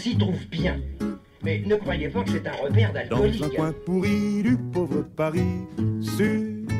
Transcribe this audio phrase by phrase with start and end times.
[0.00, 0.76] s'y trouve bien.
[1.42, 3.56] Mais ne croyez pas que c'est un repère Dans un d'alcoolique.
[3.56, 5.64] coin pourri du pauvre Paris,
[6.00, 6.24] sur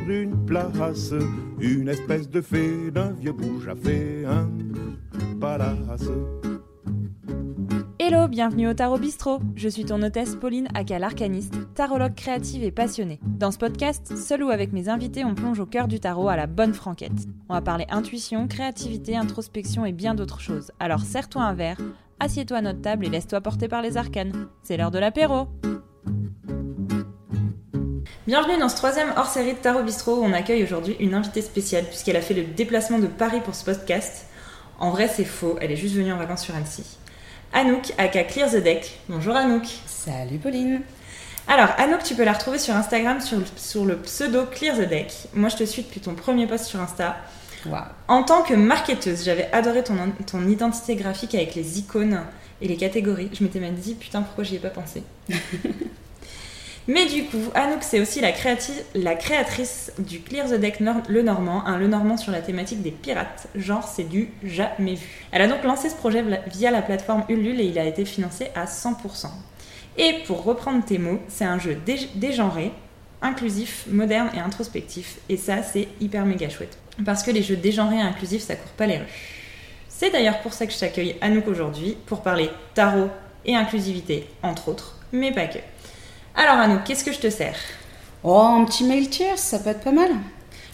[0.09, 1.14] une place,
[1.61, 4.48] une espèce de fée d'un vieux bouge a fait un
[5.41, 6.09] palace.
[8.12, 9.38] Hello, bienvenue au Tarot Bistrot.
[9.54, 13.20] Je suis ton hôtesse Pauline aka l'arcaniste, tarologue créative et passionnée.
[13.22, 16.34] Dans ce podcast, seul ou avec mes invités, on plonge au cœur du tarot à
[16.34, 17.28] la bonne franquette.
[17.48, 20.73] On va parler intuition, créativité, introspection et bien d'autres choses.
[20.80, 21.77] Alors serre-toi un verre,
[22.18, 24.48] assieds-toi à notre table et laisse-toi porter par les arcanes.
[24.65, 25.46] C'est l'heure de l'apéro.
[28.27, 31.84] Bienvenue dans ce troisième hors-série de Tarot Bistrot où on accueille aujourd'hui une invitée spéciale
[31.84, 34.27] puisqu'elle a fait le déplacement de Paris pour ce podcast.
[34.80, 36.99] En vrai, c'est faux, elle est juste venue en vacances sur Annecy.
[37.52, 39.00] Anouk, aka Clear the Deck.
[39.09, 39.66] Bonjour Anouk.
[39.86, 40.82] Salut Pauline.
[41.48, 44.88] Alors, Anouk, tu peux la retrouver sur Instagram sur le, sur le pseudo Clear the
[44.88, 45.12] Deck.
[45.34, 47.16] Moi, je te suis depuis ton premier post sur Insta.
[48.06, 52.20] En tant que marketeuse, j'avais adoré ton, ton identité graphique avec les icônes
[52.62, 53.30] et les catégories.
[53.32, 55.02] Je m'étais même dit, putain, pourquoi j'y ai pas pensé?
[56.93, 61.79] Mais du coup, Anouk, c'est aussi la, créatrice du Clear the Deck Le Normand, un
[61.79, 63.47] Le Normand sur la thématique des pirates.
[63.55, 65.06] Genre, c'est du jamais vu.
[65.31, 68.49] Elle a donc lancé ce projet via la plateforme Ulule et il a été financé
[68.56, 69.28] à 100%.
[69.99, 72.72] Et pour reprendre tes mots, c'est un jeu dé- dégenré,
[73.22, 75.19] inclusif, moderne et introspectif.
[75.28, 76.77] Et ça, c'est hyper méga chouette.
[77.04, 79.06] Parce que les jeux dégenrés et inclusifs, ça court pas les rues.
[79.88, 83.10] C'est d'ailleurs pour ça que je t'accueille Anouk aujourd'hui, pour parler tarot
[83.44, 85.59] et inclusivité, entre autres, mais pas que.
[86.43, 87.59] Alors Anouk, qu'est-ce que je te sers?
[88.25, 90.09] Oh, un petit mail cheers, ça peut être pas mal.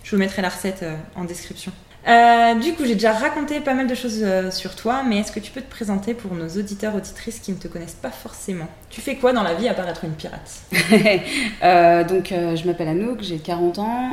[0.04, 1.72] Je vous mettrai la recette euh, en description.
[2.06, 5.32] Euh, du coup, j'ai déjà raconté pas mal de choses euh, sur toi, mais est-ce
[5.32, 8.68] que tu peux te présenter pour nos auditeurs auditrices qui ne te connaissent pas forcément?
[8.90, 10.62] Tu fais quoi dans la vie à part être une pirate?
[11.62, 14.10] Euh, donc, je m'appelle Anouk, j'ai 40 ans.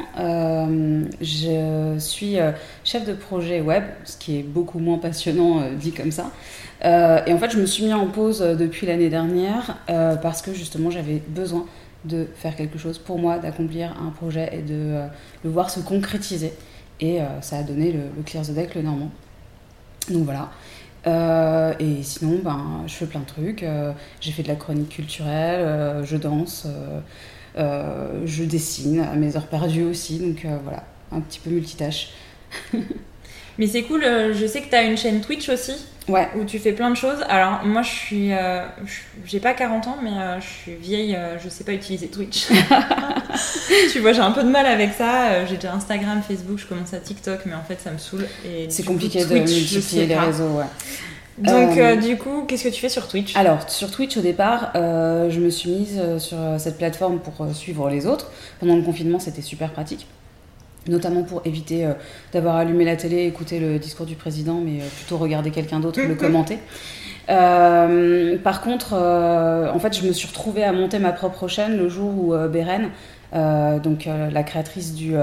[1.22, 2.38] Je suis
[2.84, 6.32] chef de projet web, ce qui est beaucoup moins passionnant dit comme ça.
[6.84, 9.78] Et en fait, je me suis mis en pause depuis l'année dernière
[10.22, 11.66] parce que justement, j'avais besoin
[12.06, 15.02] de faire quelque chose pour moi, d'accomplir un projet et de
[15.44, 16.54] le voir se concrétiser.
[17.00, 19.12] Et euh, ça a donné le, le Clear the Deck, le Normand.
[20.10, 20.52] Donc voilà.
[21.06, 23.64] Euh, et sinon, ben, je fais plein de trucs.
[23.64, 26.68] Euh, j'ai fait de la chronique culturelle, je danse,
[27.56, 30.20] je dessine à mes heures perdues aussi.
[30.20, 32.12] Donc voilà, un petit peu multitâche.
[33.60, 35.74] Mais c'est cool, euh, je sais que tu as une chaîne Twitch aussi,
[36.10, 37.24] Ouais, où tu fais plein de choses.
[37.30, 38.66] Alors moi, je suis, euh,
[39.26, 42.48] j'ai pas 40 ans, mais euh, je suis vieille, euh, je sais pas utiliser Twitch.
[43.92, 45.46] tu vois, j'ai un peu de mal avec ça.
[45.46, 48.28] J'ai déjà Instagram, Facebook, je commence à TikTok, mais en fait, ça me saoule.
[48.68, 50.58] C'est coup, compliqué de Twitch, je multiplier les réseaux.
[50.58, 50.66] Ouais.
[51.38, 53.36] Donc, Euh, euh, du coup, qu'est-ce que tu fais sur Twitch?
[53.36, 57.90] Alors, sur Twitch, au départ, euh, je me suis mise sur cette plateforme pour suivre
[57.90, 58.30] les autres.
[58.60, 60.06] Pendant le confinement, c'était super pratique.
[60.88, 61.94] Notamment pour éviter euh,
[62.34, 66.02] d'avoir allumé la télé, écouter le discours du président, mais euh, plutôt regarder quelqu'un d'autre
[66.02, 66.60] le commenter.
[67.30, 71.88] Euh, par contre, en fait, je me suis retrouvée à monter ma propre chaîne le
[71.88, 72.90] jour où Beren,
[73.82, 75.14] donc la créatrice du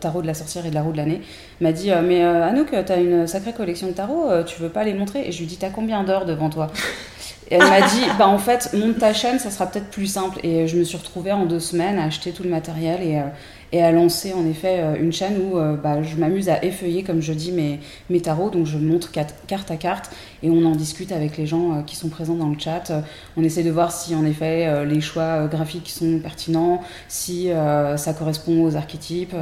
[0.00, 1.22] tarot de la sorcière et de la roue de l'année,
[1.62, 5.26] m'a dit Mais Anouk, t'as une sacrée collection de tarots, tu veux pas les montrer?
[5.26, 6.70] Et je lui dis T'as combien d'heures devant toi?
[7.50, 10.40] Et elle m'a dit, bah en fait, monte ta chaîne, ça sera peut-être plus simple.
[10.42, 13.20] Et je me suis retrouvée en deux semaines à acheter tout le matériel et,
[13.72, 17.02] et à lancer en effet euh, une chaîne où euh, bah, je m'amuse à effeuiller,
[17.02, 17.80] comme je dis, mes,
[18.20, 18.50] tarots.
[18.50, 20.10] Donc je montre carte à carte
[20.42, 22.92] et on en discute avec les gens euh, qui sont présents dans le chat.
[23.36, 28.64] On essaie de voir si en effet les choix graphiques sont pertinents, si ça correspond
[28.64, 29.34] aux archétypes.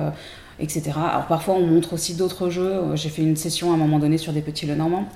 [0.59, 0.93] etc.
[0.97, 2.81] Alors parfois on montre aussi d'autres jeux.
[2.95, 5.07] J'ai fait une session à un moment donné sur des petits Lenormand.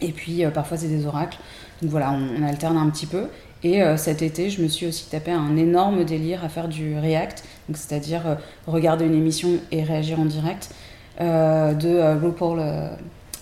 [0.00, 1.38] Et puis parfois c'est des oracles.
[1.82, 3.28] Donc voilà, on alterne un petit peu.
[3.62, 6.98] Et euh, cet été, je me suis aussi tapé un énorme délire à faire du
[6.98, 8.34] React, c'est-à-dire euh,
[8.66, 10.70] regarder une émission et réagir en direct
[11.20, 12.62] euh, de RuPaul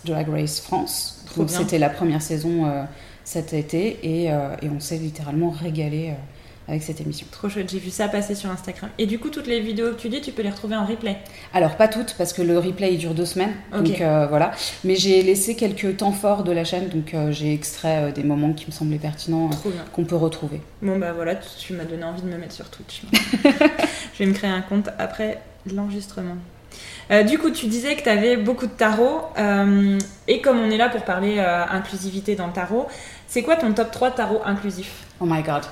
[0.04, 1.24] Drag Race France.
[1.48, 2.86] C'était la première saison
[3.24, 3.98] cet été.
[4.02, 6.12] Et, et on s'est littéralement régalé
[6.68, 7.26] avec cette émission.
[7.30, 8.90] Trop chouette, j'ai vu ça passer sur Instagram.
[8.98, 11.18] Et du coup, toutes les vidéos que tu dis, tu peux les retrouver en replay.
[11.52, 13.82] Alors pas toutes parce que le replay il dure deux semaines, Ok.
[13.84, 14.52] donc euh, voilà.
[14.84, 18.22] Mais j'ai laissé quelques temps forts de la chaîne, donc euh, j'ai extrait euh, des
[18.22, 19.50] moments qui me semblaient pertinents
[19.92, 20.60] qu'on peut retrouver.
[20.82, 23.02] Bon bah voilà, tu tu m'as donné envie de me mettre sur Twitch.
[24.14, 25.40] je vais me créer un compte après
[25.72, 26.36] l'enregistrement.
[27.10, 29.20] Euh, du coup, tu disais que tu avais beaucoup de tarot.
[29.38, 32.86] euh, et comme on est là pour parler euh, inclusivité dans le tarot,
[33.34, 35.64] c'est quoi ton top 3 tarot inclusif Oh my god.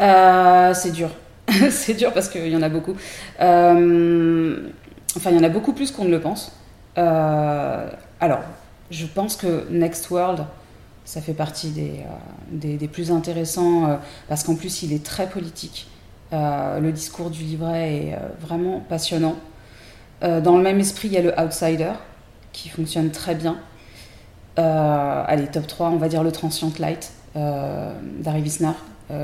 [0.00, 1.10] Euh, c'est dur.
[1.70, 2.96] c'est dur parce qu'il y en a beaucoup.
[3.40, 4.68] Euh,
[5.16, 6.50] enfin, il y en a beaucoup plus qu'on ne le pense.
[6.98, 7.88] Euh,
[8.18, 8.40] alors,
[8.90, 10.44] je pense que Next World,
[11.04, 12.00] ça fait partie des,
[12.50, 15.86] des, des plus intéressants parce qu'en plus, il est très politique.
[16.32, 19.36] Le discours du livret est vraiment passionnant.
[20.20, 21.92] Dans le même esprit, il y a le Outsider
[22.52, 23.58] qui fonctionne très bien.
[24.58, 27.12] Euh, allez, top 3, on va dire le Transient Light.
[27.34, 28.74] d'Harry Wisner,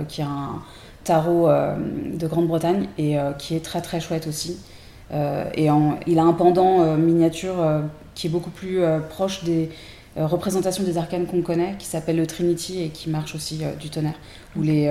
[0.09, 0.62] qui est un
[1.05, 4.59] tarot de Grande-Bretagne et qui est très très chouette aussi.
[5.12, 5.69] et
[6.06, 7.55] il a un pendant miniature
[8.17, 8.81] qui est beaucoup plus
[9.11, 9.71] proche des
[10.17, 14.19] représentations des arcanes qu'on connaît, qui s'appelle le Trinity et qui marche aussi du tonnerre,
[14.56, 14.91] où les,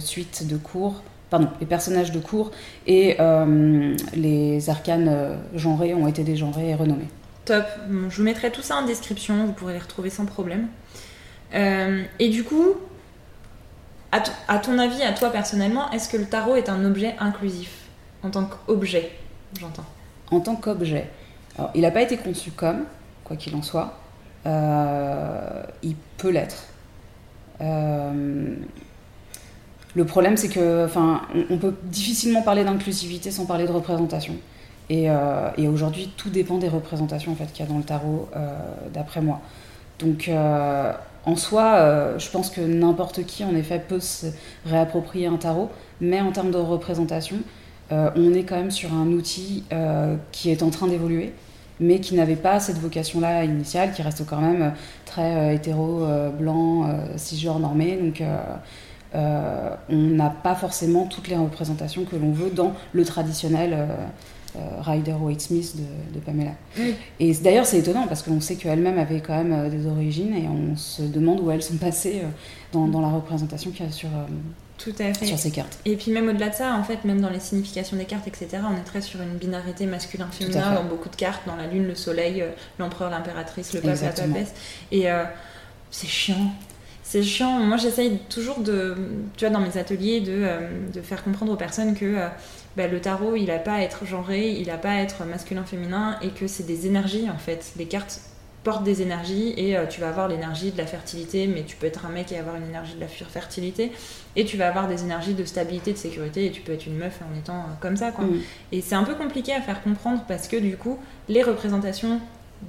[0.00, 2.50] suites de cours pardon, les personnages de cours
[2.86, 7.08] et euh, les arcanes euh, genrés ont été dégenrés et renommés.
[7.50, 10.68] Je vous mettrai tout ça en description, vous pourrez les retrouver sans problème.
[11.54, 12.74] Euh, et du coup,
[14.12, 17.70] à, ton avis, à toi personnellement, est-ce que le tarot est un objet inclusif?
[18.22, 19.12] En tant qu'objet,
[19.58, 19.86] j'entends
[20.30, 21.08] En tant qu'objet.
[21.74, 22.84] Il n'a pas été conçu comme,
[23.24, 23.98] quoi qu'il en soit.
[24.46, 26.66] il peut l'être.
[29.94, 34.34] Le problème, c'est que, enfin, on, peut difficilement parler d'inclusivité sans parler de représentation.
[34.90, 38.56] Euh, et, aujourd'hui, tout dépend des représentations qu'il y a dans le tarot, euh,
[38.92, 39.40] d'après moi.
[39.98, 40.92] Donc, euh,
[41.26, 44.26] en soi, je pense que n'importe qui, en effet, peut se
[44.64, 45.70] réapproprier un tarot,
[46.00, 47.36] mais en termes de représentation,
[47.90, 49.64] on est quand même sur un outil
[50.32, 51.34] qui est en train d'évoluer,
[51.78, 54.72] mais qui n'avait pas cette vocation-là initiale, qui reste quand même
[55.04, 56.06] très hétéro,
[56.38, 57.98] blanc, cisgenre normé.
[57.98, 58.22] Donc
[59.12, 63.76] on n'a pas forcément toutes les représentations que l'on veut dans le traditionnel
[64.56, 65.74] euh, euh, Rider Waite Smith
[66.12, 66.52] de, Pamela.
[67.18, 70.76] Et d'ailleurs, c'est étonnant parce qu'on sait qu'elle-même avait quand même des origines et on
[70.76, 72.22] se demande où elles sont passées
[72.72, 74.08] dans, la représentation qu'il y a sur,
[74.78, 75.26] Tout à fait.
[75.26, 75.78] sur ces cartes.
[75.84, 78.48] Et puis même au-delà de ça, en fait, même dans les significations des cartes, etc.,
[78.68, 81.94] on est très sur une binarité masculin-féminin dans beaucoup de cartes, dans la lune, le
[81.94, 82.44] soleil,
[82.78, 84.52] l'empereur, l'impératrice, le pape, la papesse.
[84.92, 85.06] Et
[85.90, 86.52] c'est chiant
[87.10, 87.58] c'est chiant.
[87.58, 88.94] Moi, j'essaye toujours de,
[89.36, 92.28] tu vois, dans mes ateliers, de, euh, de faire comprendre aux personnes que euh,
[92.76, 96.18] bah, le tarot, il n'a pas à être genré, il n'a pas à être masculin-féminin,
[96.22, 97.72] et que c'est des énergies, en fait.
[97.76, 98.20] Les cartes
[98.62, 101.86] portent des énergies, et euh, tu vas avoir l'énergie de la fertilité, mais tu peux
[101.86, 103.90] être un mec et avoir une énergie de la fertilité,
[104.36, 106.96] et tu vas avoir des énergies de stabilité, de sécurité, et tu peux être une
[106.96, 108.24] meuf en étant comme ça, quoi.
[108.24, 108.40] Mm.
[108.72, 112.20] Et c'est un peu compliqué à faire comprendre, parce que du coup, les représentations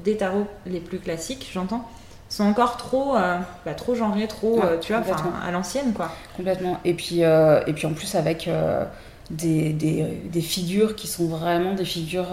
[0.05, 1.87] des tarots les plus classiques, j'entends,
[2.31, 5.03] sont encore trop, euh, bah, trop genrés, trop, euh, tu vois,
[5.45, 6.11] à l'ancienne, quoi.
[6.37, 6.79] Complètement.
[6.85, 8.49] Et puis, euh, et puis en plus avec
[9.31, 12.29] des, des, des, figures qui sont vraiment des figures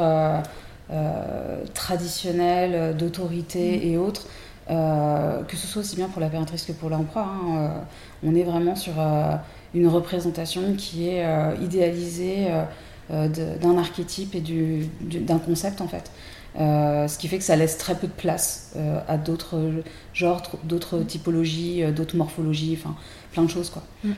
[1.74, 3.88] traditionnelles, d'autorité mm.
[3.88, 4.26] et autres.
[4.68, 7.26] que ce soit aussi bien pour la l'impératrice que pour l'empereur.
[7.26, 7.70] Hein,
[8.22, 8.94] on est vraiment sur
[9.74, 11.24] une représentation qui est
[11.62, 12.48] idéalisée
[13.10, 14.42] d'un archétype et
[15.00, 16.10] d'un concept en fait.
[16.58, 19.70] Euh, ce qui fait que ça laisse très peu de place euh, à d'autres
[20.12, 22.96] genres, d'autres typologies, euh, d'autres morphologies, enfin
[23.32, 23.82] plein de choses quoi.
[24.02, 24.12] Mm.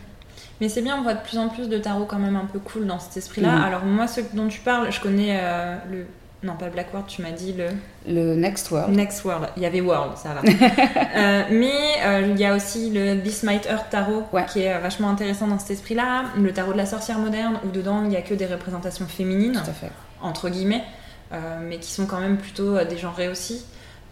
[0.60, 2.58] Mais c'est bien, on voit de plus en plus de tarots quand même un peu
[2.58, 3.56] cool dans cet esprit-là.
[3.56, 3.62] Mm.
[3.62, 5.40] Alors moi, ce dont tu parles, je connais
[5.90, 6.06] le...
[6.42, 7.66] Non, pas Black World, tu m'as dit le...
[8.06, 8.94] Le Next World.
[8.94, 9.48] Next World.
[9.58, 10.40] Il y avait World, ça va.
[11.50, 15.58] mais il y a aussi le This Might Earth Tarot, qui est vachement intéressant dans
[15.58, 16.24] cet esprit-là.
[16.38, 19.52] Le tarot de la sorcière moderne, où dedans, il n'y a que des représentations féminines.
[19.52, 19.90] Tout à fait.
[20.22, 20.84] Entre guillemets.
[21.32, 23.64] Euh, mais qui sont quand même plutôt euh, dégenrés aussi,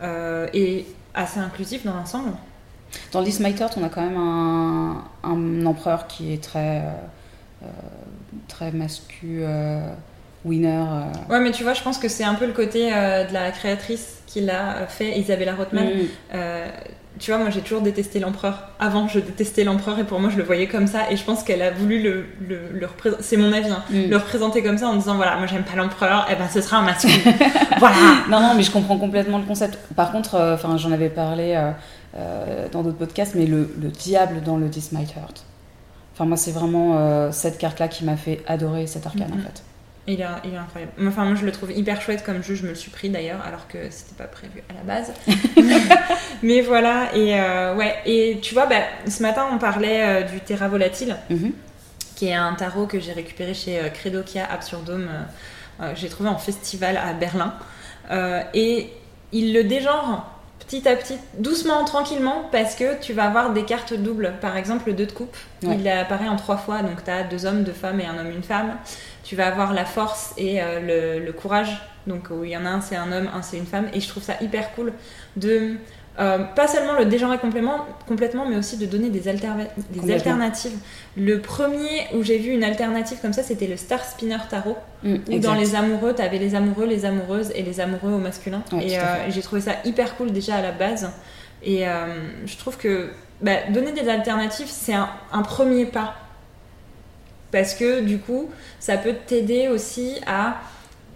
[0.02, 2.30] euh, et assez inclusifs dans l'ensemble.
[3.12, 6.82] Dans This My on a quand même un, un empereur qui est très,
[8.48, 9.42] très mascu,
[10.44, 10.84] winner.
[11.28, 14.22] Ouais, mais tu vois, je pense que c'est un peu le côté de la créatrice
[14.26, 15.86] qui l'a fait, Isabella Rothman.
[15.86, 16.36] Mm
[17.18, 18.68] tu vois, moi j'ai toujours détesté l'empereur.
[18.78, 21.10] Avant, je détestais l'empereur et pour moi je le voyais comme ça.
[21.10, 22.26] Et je pense qu'elle a voulu le,
[22.72, 24.08] le, représenter, c'est mon avis, hein, mm.
[24.08, 26.60] le représenter comme ça en disant voilà, moi j'aime pas l'empereur, et eh ben ce
[26.60, 27.14] sera un masculin.
[27.78, 27.96] voilà.
[28.30, 29.78] Non, non, mais je comprends complètement le concept.
[29.96, 31.72] Par contre, euh, enfin, j'en avais parlé euh, euh,
[32.14, 35.44] dans d'autres podcasts, mais le, diable dans le This Might Hurt.
[36.14, 39.62] Enfin, moi c'est vraiment cette carte-là qui m'a fait adorer cet arcane en fait.
[40.10, 40.92] Il est, incroyable.
[41.06, 42.54] Enfin, moi, je le trouve hyper chouette comme jeu.
[42.54, 45.12] Je me le suis pris d'ailleurs, alors que c'était pas prévu à la base.
[46.42, 47.14] Mais voilà.
[47.14, 47.94] Et euh, ouais.
[48.06, 51.52] Et tu vois, bah, ce matin, on parlait euh, du Terra Volatile, mhm.
[52.16, 55.08] qui est un tarot que j'ai récupéré chez euh, Credokia Absurdum.
[55.94, 57.52] j'ai trouvé en festival à Berlin.
[58.54, 58.90] et
[59.32, 60.37] il le dégenre
[60.68, 64.34] petit à petit, doucement, tranquillement, parce que tu vas avoir des cartes doubles.
[64.42, 67.46] Par exemple, le 2 de coupe, il apparaît en trois fois, donc tu as deux
[67.46, 68.76] hommes, deux femmes et un homme, une femme.
[69.24, 72.68] Tu vas avoir la force et euh, le, courage, donc où il y en a
[72.68, 74.92] un c'est un homme, un c'est une femme, et je trouve ça hyper cool
[75.36, 75.76] de
[76.20, 80.76] euh, pas seulement le dégenrer complètement, mais aussi de donner des, des alternatives.
[81.16, 85.16] Le premier où j'ai vu une alternative comme ça, c'était le Star Spinner Tarot, mm,
[85.30, 88.62] où dans les amoureux, tu avais les amoureux, les amoureuses et les amoureux au masculin.
[88.80, 91.08] et euh, j'ai trouvé ça hyper cool déjà à la base.
[91.62, 92.06] Et euh,
[92.46, 93.10] je trouve que
[93.40, 96.16] bah, donner des alternatives, c'est un, premier pas.
[97.52, 100.60] Parce que du coup, ça peut t'aider aussi à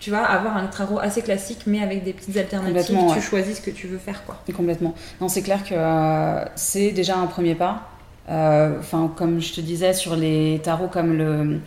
[0.02, 2.98] tu vas avoir un tarot assez classique, mais avec des petites alternatives.
[2.98, 3.20] Tu ouais.
[3.20, 4.42] choisis ce que tu veux faire, quoi.
[4.52, 4.96] Complètement.
[5.20, 7.88] Non, c'est clair que euh, c'est déjà un premier pas.
[8.28, 11.60] Euh, Enfin, comme je te disais, sur les tarots comme le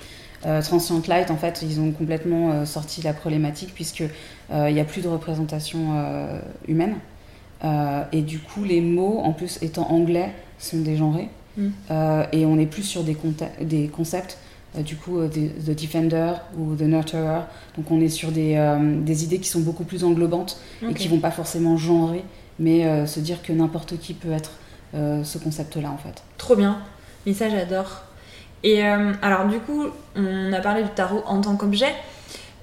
[0.46, 4.04] euh, Transient Light, en fait, ils ont complètement euh, sorti la problématique puisque
[4.52, 5.96] il n'y a plus de représentation
[6.68, 6.98] humaine.
[8.12, 11.30] Et du coup, les mots, en plus étant anglais, sont dégenrés.
[11.58, 11.70] Mm.
[12.34, 13.16] Et on est plus sur des,
[13.88, 14.38] concepts,
[14.82, 17.42] du coup, euh, The Defender ou The Nurturer.
[17.78, 21.08] Donc on est sur des, euh, des idées qui sont beaucoup plus englobantes et qui
[21.08, 22.24] vont pas forcément genrer,
[22.60, 24.52] mais euh, se dire que n'importe qui peut être
[24.94, 26.24] euh, ce concept-là en fait.
[26.38, 26.80] Trop bien.
[27.26, 28.04] Mais ça, j'adore.
[28.64, 29.84] Et euh, alors, du coup,
[30.16, 31.94] on a parlé du tarot en tant qu'objet.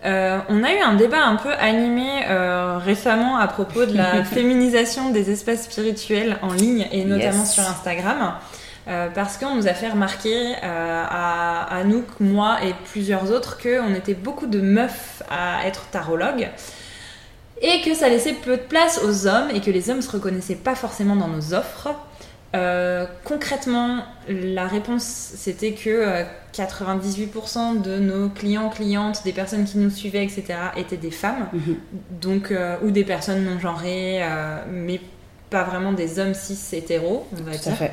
[0.04, 4.24] Euh, on a eu un débat un peu animé euh, récemment à propos de la
[4.24, 7.52] féminisation des espaces spirituels en ligne et notamment Yes.
[7.54, 8.32] sur Instagram.
[8.88, 13.94] Euh, parce qu'on nous a fait remarquer euh, à Anouk, moi et plusieurs autres qu'on
[13.94, 16.50] était beaucoup de meufs à être tarologues
[17.62, 20.56] et que ça laissait peu de place aux hommes et que les hommes se reconnaissaient
[20.56, 21.88] pas forcément dans nos offres.
[22.54, 29.78] Euh, concrètement, la réponse c'était que euh, 98% de nos clients, clientes, des personnes qui
[29.78, 30.44] nous suivaient, etc.,
[30.76, 31.48] étaient des femmes,
[32.10, 34.20] donc euh, ou des personnes non genrées,
[34.70, 35.00] mais
[35.48, 37.92] pas vraiment des hommes cis hétéros, on va Tout à fait.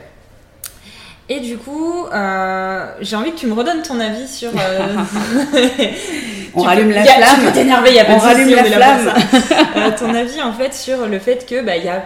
[1.31, 4.49] Et du coup, euh, j'ai envie que tu me redonnes ton avis sur.
[4.49, 4.87] euh,
[6.55, 7.35] On tu rallume peux- la a- flamme.
[7.39, 9.13] Tu peux t'énerver, il y a pas On de souci, rallume la flamme.
[9.75, 12.03] Euh, ton avis en fait sur le fait que bah il y a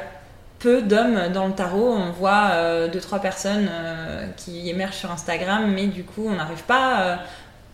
[0.59, 1.95] peu d'hommes dans le tarot.
[1.97, 3.69] On voit euh, deux trois personnes
[4.35, 7.19] qui émergent sur Instagram, mais du coup on n'arrive pas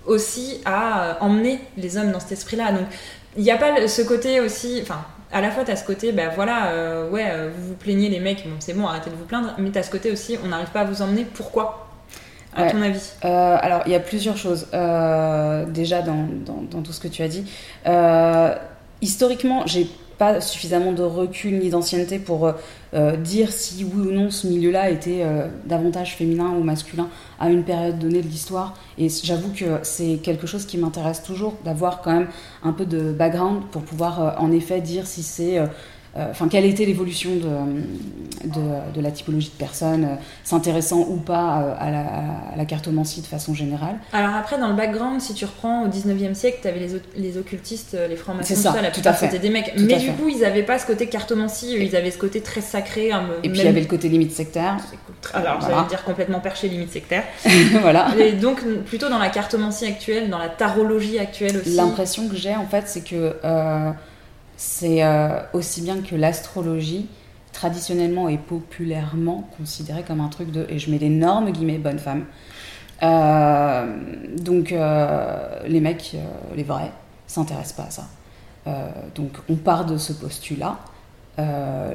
[0.06, 2.72] aussi à emmener les hommes dans cet esprit-là.
[2.72, 2.86] Donc
[3.36, 4.80] il n'y a pas ce côté aussi.
[4.84, 5.02] Enfin,
[5.32, 8.20] à la fois t'as ce côté, bah voilà, euh, ouais, euh, vous vous plaignez les
[8.20, 9.54] mecs, bon c'est bon, arrêtez de vous plaindre.
[9.58, 11.26] Mais t'as ce côté aussi, on n'arrive pas à vous emmener.
[11.26, 11.88] Pourquoi?
[12.56, 12.72] À Ouais.
[12.72, 13.12] ton avis?
[13.26, 14.66] Euh, alors, il y a plusieurs choses.
[15.68, 17.46] Déjà, dans, dans- dans tout ce que tu as dit.
[19.02, 19.88] Historiquement, j'ai
[20.20, 22.52] pas suffisamment de recul ni d'ancienneté pour euh,
[22.94, 27.08] euh, dire si oui ou non ce milieu-là était euh, davantage féminin ou masculin
[27.40, 28.76] à une période donnée de l'histoire.
[28.98, 32.28] Et j'avoue que c'est quelque chose qui m'intéresse toujours, d'avoir quand même
[32.64, 35.58] un peu de background pour pouvoir en effet dire si c'est...
[36.18, 41.18] euh, Enfin, quelle était l'évolution de, de, de la typologie de personnes, euh, s'intéressant ou
[41.18, 42.00] pas euh, à la,
[42.54, 43.96] à la cartomancie de façon générale.
[44.14, 47.38] Alors après, dans le background, si tu reprends au 19e siècle, t'avais les, o- les
[47.38, 49.26] occultistes, les francs-maçons, ça, ça, la tout plupart à fait.
[49.28, 49.74] c'était des mecs.
[49.76, 50.12] Tout Mais du fait.
[50.14, 53.12] coup, ils avaient pas ce côté cartomancie, ils avaient ce côté très sacré.
[53.12, 54.78] un- Et puis il même- y avait le côté limite sectaire.
[55.34, 55.76] Alors, Voilà.
[55.76, 57.24] j'allais dire complètement perché, limite sectaire.
[57.82, 58.08] voilà.
[58.18, 61.76] Et donc, plutôt dans la cartomancie actuelle, dans la tarologie actuelle aussi.
[61.76, 63.92] L'impression que j'ai en fait, c'est que euh,
[64.60, 67.08] c'est euh, aussi bien que l'astrologie
[67.54, 72.26] traditionnellement et populairement considérée comme un truc de, et je mets d'énormes guillemets, bonne femme.
[73.02, 73.96] Euh,
[74.38, 76.18] donc euh, les mecs,
[76.58, 76.92] les vrais,
[77.26, 78.08] s'intéressent pas à ça.
[79.16, 80.78] Donc on part de ce postulat.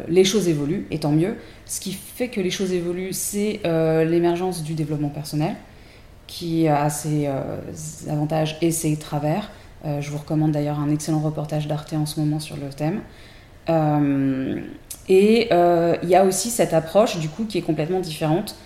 [0.08, 1.36] Les choses évoluent, et tant mieux.
[1.66, 5.54] Ce qui fait que les choses évoluent, c'est l'émergence du développement personnel,
[6.26, 7.28] qui a ses
[8.08, 9.50] avantages et ses travers.
[9.84, 13.00] Euh, je vous recommande d'ailleurs un excellent reportage d'Arte en ce moment sur le thème.
[13.68, 14.60] Euh,
[15.08, 18.56] et euh, il y a aussi cette approche, du coup, qui est complètement différente.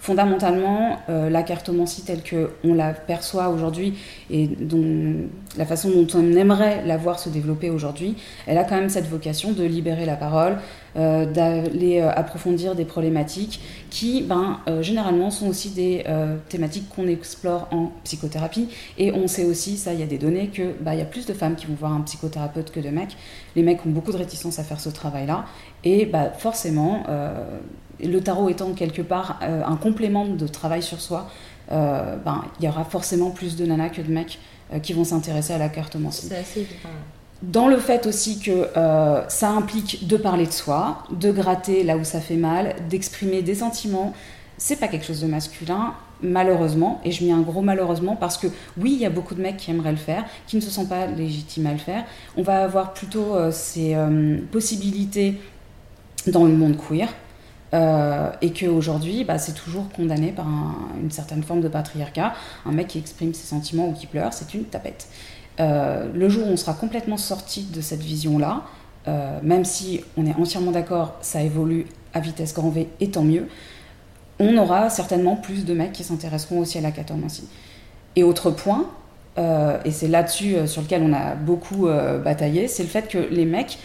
[0.00, 3.98] Fondamentalement, euh, la cartomancie telle qu'on la perçoit aujourd'hui
[4.30, 5.28] et dont,
[5.58, 8.16] la façon dont on aimerait la voir se développer aujourd'hui,
[8.46, 10.56] elle a quand même cette vocation de libérer la parole,
[10.96, 16.04] euh, d'aller euh, approfondir des problématiques qui, ben, généralement, sont aussi des
[16.48, 18.68] thématiques qu'on explore en psychothérapie.
[18.98, 21.06] Et on sait aussi, ça, il y a des données, que bah, il y a
[21.06, 23.16] plus de femmes qui vont voir un psychothérapeute que de mecs.
[23.56, 25.44] Les mecs ont beaucoup de réticence à faire ce travail-là.
[25.82, 27.02] Et bah, forcément,
[28.04, 31.28] le tarot étant quelque part euh, un complément de travail sur soi,
[31.72, 34.38] euh, ben, il y aura forcément plus de nanas que de mecs
[34.72, 36.88] euh, qui vont s'intéresser à la cartomancie C'est assez évident.
[37.42, 38.68] dans le fait aussi que
[39.28, 43.56] ça implique de parler de soi, de gratter là où ça fait mal, d'exprimer des
[43.56, 44.12] sentiments.
[44.58, 48.46] C'est pas quelque chose de masculin, malheureusement, et je mets un gros malheureusement parce que
[48.78, 50.88] oui, il y a beaucoup de mecs qui aimeraient le faire, qui ne se sentent
[50.88, 52.04] pas légitimes à le faire.
[52.36, 55.40] On va avoir plutôt euh, ces euh, possibilités
[56.26, 57.08] dans le monde queer.
[57.72, 62.34] Euh, et qu'aujourd'hui, bah, c'est toujours condamné par un- une certaine forme de patriarcat.
[62.66, 65.08] Un mec qui exprime ses sentiments ou qui pleure, c'est une tapette.
[65.60, 68.62] Euh, le jour où on sera complètement sorti de cette vision-là,
[69.08, 73.22] euh, même si on est entièrement d'accord, ça évolue à vitesse grand V et tant
[73.22, 73.46] mieux,
[74.38, 77.48] on aura certainement plus de mecs qui s'intéresseront aussi à la cartomancie.
[78.16, 78.86] Et autre point,
[79.84, 81.86] et c'est là-dessus sur lequel on a beaucoup
[82.24, 83.78] bataillé, c'est le fait que les mecs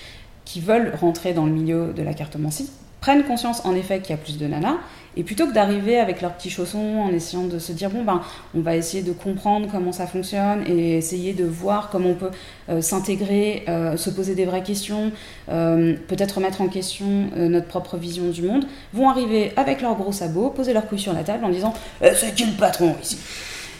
[0.43, 2.69] qui veulent rentrer dans le milieu de la cartomancie
[3.05, 4.77] prennent conscience en effet qu'il y a plus de nanas,
[5.15, 8.19] et plutôt que d'arriver avec leurs petits chaussons en essayant de se dire bon ben
[8.55, 12.31] on va essayer de comprendre comment ça fonctionne et essayer de voir comment on peut
[12.69, 15.11] euh, s'intégrer, euh, se poser des vraies questions,
[15.49, 20.11] euh, peut-être remettre en question notre propre vision du monde, vont arriver avec leurs gros
[20.11, 23.19] sabots, poser leurs couilles sur la table en disant c'est qui le patron ici?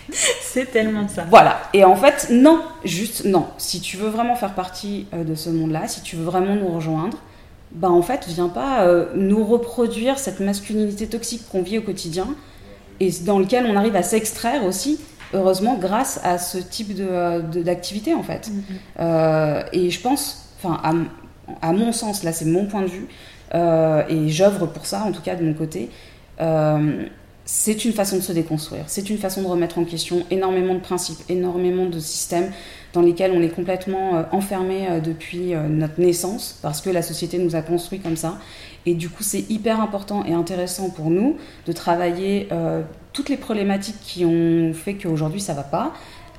[0.42, 1.26] C'est tellement ça.
[1.32, 1.58] Voilà.
[1.74, 3.48] Et en fait, non, juste non.
[3.58, 7.18] Si tu veux vraiment faire partie de ce monde-là, si tu veux vraiment nous rejoindre,
[7.72, 12.28] bah en fait, viens pas euh, nous reproduire cette masculinité toxique qu'on vit au quotidien
[13.00, 15.00] et dans lequel on arrive à s'extraire aussi,
[15.34, 18.48] heureusement, grâce à ce type d'activité de, en fait.
[18.48, 18.62] Mm-hmm.
[19.02, 23.08] Euh, et je pense, enfin, à, à, mon sens, là c'est mon point de vue,
[23.54, 25.90] euh, et j'œuvre pour ça en tout cas de mon côté.
[27.46, 30.80] C'est une façon de se déconstruire, c'est une façon de remettre en question énormément de
[30.80, 32.52] principes, énormément de systèmes,
[32.92, 37.04] dans lesquels on est complètement euh, enfermé euh, depuis euh, notre naissance, parce que la
[37.04, 38.40] société nous a construit comme ça.
[38.88, 42.50] Et du coup, c'est hyper important et intéressant pour nous de travailler
[43.14, 45.92] toutes les problématiques qui ont fait qu'aujourd'hui ça va pas,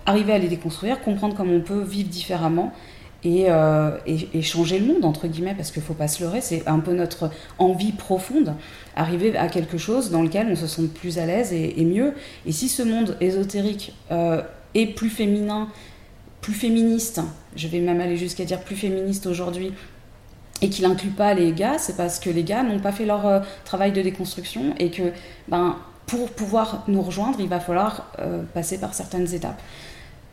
[0.05, 2.73] arriver à les déconstruire, comprendre comment on peut vivre différemment
[3.25, 3.49] et,
[4.07, 6.79] et, changer le monde, entre guillemets, parce qu'il ne faut pas se leurrer, c'est un
[6.79, 8.55] peu notre envie profonde,
[8.95, 12.15] arriver à quelque chose dans lequel on se sent plus à l'aise et, mieux.
[12.47, 13.95] Et si ce monde ésotérique
[14.75, 15.69] est plus féminin
[16.47, 17.21] plus féministe,
[17.57, 19.73] je vais même aller jusqu'à dire plus féministe aujourd'hui,
[20.63, 23.27] et qu'il n'inclut pas les gars, c'est parce que les gars n'ont pas fait leur
[23.27, 25.11] euh, travail de déconstruction et que
[25.49, 29.61] ben, pour pouvoir nous rejoindre, il va falloir euh, passer par certaines étapes.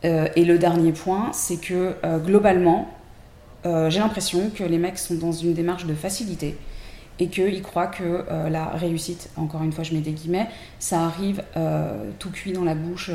[0.04, 2.88] Euh, et le dernier point, c'est que globalement,
[3.64, 6.58] j'ai l'impression que les mecs sont dans une démarche de facilité
[7.18, 11.42] et qu'ils croient que la réussite, encore une fois je mets des guillemets, ça arrive
[12.18, 13.10] tout cuit dans la bouche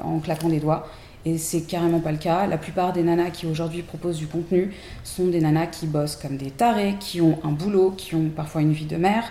[0.00, 0.86] en claquant des doigts
[1.24, 2.46] et c'est carrément pas le cas.
[2.46, 4.72] La plupart des nanas qui aujourd'hui proposent du contenu
[5.04, 8.62] sont des nanas qui bossent comme des tarés, qui ont un boulot, qui ont parfois
[8.62, 9.24] une vie de mère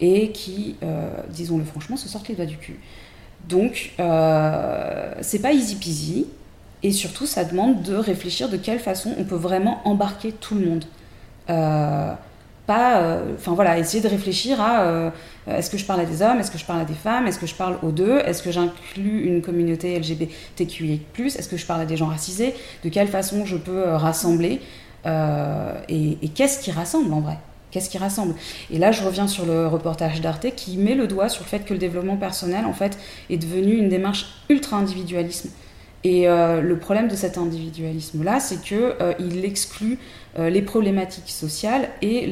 [0.00, 2.78] et qui, euh, disons-le franchement, se sortent les doigts du cul.
[3.48, 6.26] Donc, euh, c'est pas easy peasy.
[6.82, 10.66] Et surtout, ça demande de réfléchir de quelle façon on peut vraiment embarquer tout le
[10.66, 10.84] monde.
[11.50, 12.12] Euh,
[12.68, 15.10] euh, enfin voilà, essayer de réfléchir à euh,
[15.48, 17.40] est-ce que je parle à des hommes, est-ce que je parle à des femmes, est-ce
[17.40, 21.80] que je parle aux deux, est-ce que j'inclus une communauté LGBTQIA+, est-ce que je parle
[21.80, 24.60] à des gens racisés, de quelle façon je peux rassembler,
[25.04, 27.38] et, et qu'est-ce qui rassemble en vrai?
[27.70, 28.34] Qu'est-ce qui rassemble?
[28.70, 31.60] Et là, je reviens sur le reportage d'Arte qui met le doigt sur le fait
[31.60, 32.98] que le développement personnel, en fait,
[33.30, 35.50] est devenu une démarche ultra individualisme.
[36.02, 39.98] Et euh, le problème de cet individualisme-là, c'est qu'il euh, il exclut
[40.38, 42.28] euh, les problématiques sociales et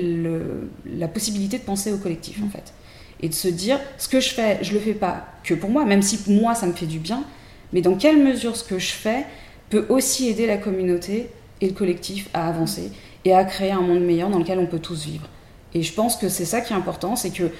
[0.86, 2.72] la possibilité de penser au collectif, en fait.
[3.20, 5.84] Et de se dire, ce que je fais, je le fais pas que pour moi,
[5.84, 7.24] même si moi, ça me fait du bien,
[7.72, 9.26] mais dans quelle mesure ce que je fais
[9.68, 11.28] peut aussi aider la communauté
[11.60, 12.90] et le collectif à avancer
[13.24, 15.28] et à créer un monde meilleur dans lequel on peut tous vivre.
[15.74, 17.50] Et je pense que c'est ça qui est important, c'est que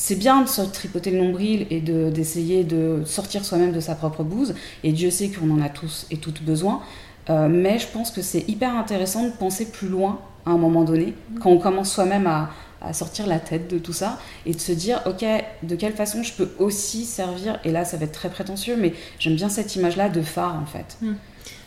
[0.00, 4.24] c'est bien de se tripoter le nombril et d'essayer de, sortir soi-même de sa propre
[4.24, 6.80] bouse, et Dieu sait qu'on en a tous et toutes besoin,
[7.28, 10.84] euh, mais je pense que c'est hyper intéressant de penser plus loin à un moment
[10.84, 12.48] donné, quand on commence soi-même à,
[12.94, 15.22] sortir la tête de tout ça, et de se dire, ok,
[15.64, 18.94] de quelle façon je peux aussi servir, et là ça va être très prétentieux, mais
[19.18, 20.96] j'aime bien cette image-là de phare en fait.
[21.02, 21.12] Hmm.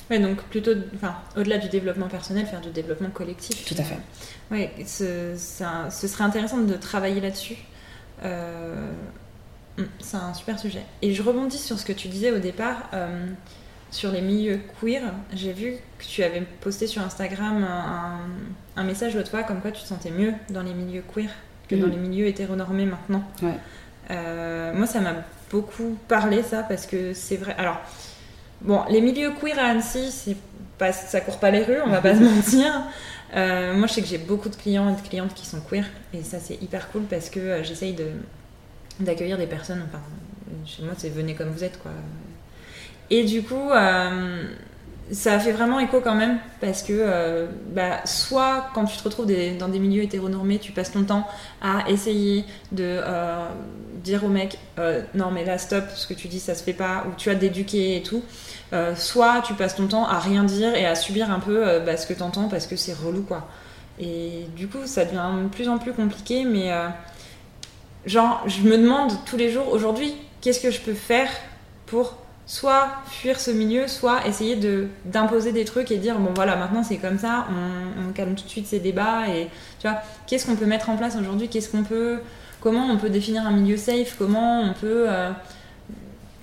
[0.09, 3.63] Ouais, donc plutôt, enfin, au-delà du développement personnel, faire du développement collectif.
[3.63, 3.99] Tout à fait.
[4.49, 7.57] Ouais, ce, ce serait intéressant de travailler là-dessus.
[8.23, 8.91] Euh,
[9.77, 10.83] hmm, c'est un super sujet.
[11.01, 13.27] Et je rebondis sur ce que tu disais au départ euh,
[13.91, 15.01] sur les milieux queer.
[15.33, 17.65] J'ai vu que tu avais posté sur Instagram
[18.75, 21.29] un, message l'autre fois comme quoi tu te sentais mieux dans les milieux queer
[21.67, 21.91] que dans mm.
[21.91, 23.23] les milieux hétéronormés maintenant.
[24.11, 25.13] Euh, moi, ça m'a
[25.49, 27.55] beaucoup parlé ça parce que c'est vrai.
[27.57, 27.79] Alors,
[28.63, 30.37] bon, les milieux queer à Annecy, c'est
[30.77, 32.83] pas, ça court pas les rues, on va pas se mentir.
[33.35, 35.85] Euh, moi, je sais que j'ai beaucoup de clients et de clientes qui sont queer,
[36.13, 38.07] et ça, c'est hyper cool parce que euh, j'essaye de,
[38.99, 39.83] d'accueillir des personnes.
[39.87, 40.01] Enfin,
[40.65, 41.91] chez moi, c'est venez comme vous êtes, quoi.
[43.09, 44.43] Et du coup, euh,
[45.11, 49.27] ça fait vraiment écho quand même parce que, bah, soit quand tu te retrouves
[49.59, 51.27] dans des milieux hétéronormés, tu passes ton temps
[51.61, 53.01] à essayer de
[54.03, 54.57] dire au mec
[55.13, 57.35] non, mais là, stop, ce que tu dis, ça se fait pas, ou tu as
[57.35, 58.23] d'éduquer et tout.
[58.73, 61.79] Euh, soit tu passes ton temps à rien dire et à subir un peu euh,
[61.79, 63.47] bah, ce que t'entends parce que c'est relou quoi.
[63.99, 66.87] Et du coup, ça devient de plus en plus compliqué, mais euh,
[68.07, 71.29] genre, je me demande tous les jours aujourd'hui, qu'est-ce que je peux faire
[71.85, 76.55] pour soit fuir ce milieu, soit essayer de d'imposer des trucs et dire bon voilà
[76.55, 79.47] maintenant c'est comme ça, on, calme tout de suite ces débats et
[79.79, 82.19] tu vois qu'est-ce qu'on peut mettre en place aujourd'hui, qu'est-ce qu'on peut,
[82.59, 85.07] comment on peut définir un milieu safe, comment on peut,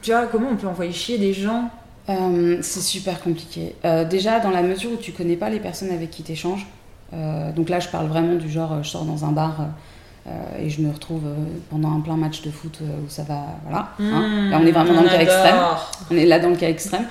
[0.03, 1.71] tu vois comment on peut envoyer chier des gens?
[2.09, 3.77] Euh, c'est super compliqué.
[3.85, 6.67] Euh, déjà, dans la mesure où tu connais pas les personnes avec qui tu échanges,
[7.13, 9.65] Euh, donc là, je parle vraiment du genre, euh, je sors dans un bar euh,
[10.59, 11.35] et je me retrouve euh,
[11.71, 13.90] pendant un plein match de foot euh, où ça va, voilà.
[13.99, 14.29] hein.
[14.29, 15.57] Mmh, là, on est vraiment dans le cas extrême.
[16.11, 17.05] On est là dans le cas extrême.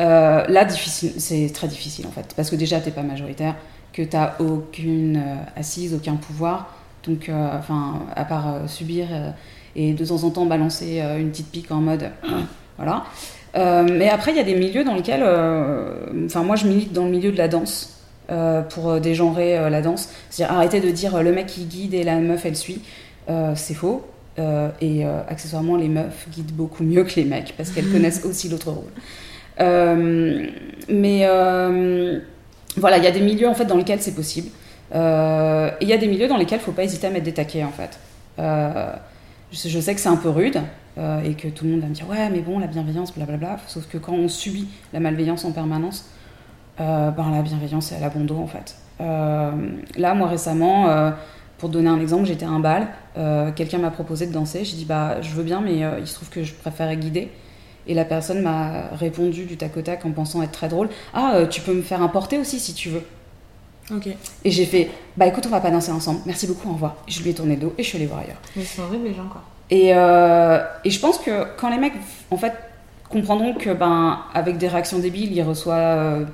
[0.00, 3.54] Euh, là, difficile, c'est très difficile en fait, parce que déjà, t'es pas majoritaire,
[3.92, 6.74] que t'as aucune euh, assise, aucun pouvoir.
[7.04, 9.30] Donc, euh, enfin, à part euh, subir euh,
[9.76, 12.10] et de temps en temps balancer euh, une petite pique en mode,
[12.76, 13.04] voilà.
[13.56, 16.92] Euh, mais après, il y a des milieux dans lesquels, euh, enfin, moi, je milite
[16.92, 17.97] dans le milieu de la danse.
[18.30, 21.94] Euh, pour euh, dégenrer euh, la danse, c'est-à-dire arrêter de dire le mec il guide
[21.94, 22.82] et la meuf elle suit,
[23.54, 24.06] c'est faux.
[24.80, 28.70] Et accessoirement, les meufs guident beaucoup mieux que les mecs parce qu'elles connaissent aussi l'autre
[28.70, 28.92] rôle.
[30.88, 31.26] Mais
[32.76, 34.48] voilà, il y a des milieux en fait dans lesquels c'est possible.
[34.94, 37.24] Euh, et il y a des milieux dans lesquels il faut pas hésiter à mettre
[37.24, 37.98] des taquets en fait.
[38.38, 38.92] Euh,
[39.52, 40.60] je, je sais que c'est un peu rude
[40.96, 43.58] euh, et que tout le monde va me dire ouais mais bon la bienveillance blablabla.
[43.66, 46.08] Sauf que quand on subit la malveillance en permanence,
[46.80, 48.76] euh, ben, la bienveillance elle a bon dos en fait.
[49.00, 49.50] Euh,
[49.96, 51.10] là moi récemment, euh,
[51.58, 54.76] pour donner un exemple, j'étais à un bal, euh, quelqu'un m'a proposé de danser, j'ai
[54.76, 57.30] dit bah je veux bien mais il se trouve que je préférais guider.
[57.86, 60.90] Et la personne m'a répondu du tac au tac en pensant être très drôle.
[61.14, 63.02] Ah, tu peux me faire un porté aussi si tu veux.
[63.90, 64.08] Ok.
[64.44, 66.20] Et j'ai fait, bah écoute, on va pas danser ensemble.
[66.26, 66.96] Merci beaucoup, au revoir.
[67.08, 68.36] Et je lui ai tourné le dos et je suis allée voir ailleurs.
[68.54, 69.42] Mais c'est horrible les gens quoi.
[69.70, 71.94] Et, euh, et je pense que quand les mecs,
[72.30, 72.52] en fait,
[73.08, 76.24] comprendront que, ben, avec des réactions débiles, ils reçoivent euh,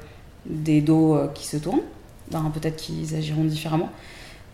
[0.46, 1.82] des dos euh, qui se tournent,
[2.30, 3.90] peut-être qu'ils agiront différemment.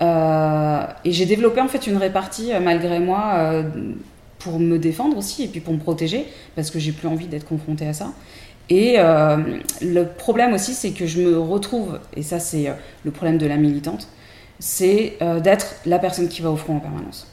[0.01, 3.63] Euh, et j'ai développé en fait une répartie euh, malgré moi
[4.39, 6.25] pour me défendre aussi et puis pour me protéger
[6.57, 8.13] parce que j'ai plus envie d'être confrontée à ça.
[8.71, 12.73] Et le problème aussi, c'est que je me retrouve, et ça c'est
[13.05, 14.07] le problème de la militante,
[14.61, 17.27] c'est d'être la personne qui va au front en permanence.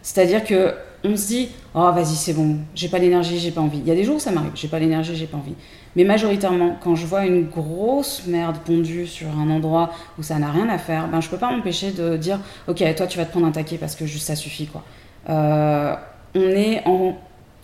[0.00, 3.78] C'est-à-dire que on se dit, oh vas-y c'est bon, j'ai pas l'énergie, j'ai pas envie.
[3.80, 5.54] Il y a des jours où ça m'arrive, j'ai pas l'énergie, j'ai pas envie.
[5.96, 10.50] Mais majoritairement, quand je vois une grosse merde pondue sur un endroit où ça n'a
[10.50, 13.30] rien à faire, ben je peux pas m'empêcher de dire, ok toi tu vas te
[13.30, 14.84] prendre un taquet parce que juste ça suffit quoi.
[15.28, 15.94] Euh,
[16.34, 17.16] on est en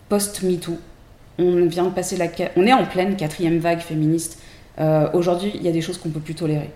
[0.09, 0.77] post-MeToo.
[1.39, 4.39] On vient de passer la, on est en pleine quatrième vague féministe.
[4.79, 6.71] Euh, Aujourd'hui, il y a des choses qu'on peut plus tolérer.